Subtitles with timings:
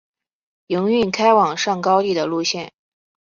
[0.65, 2.73] 营运开往上高地的路线。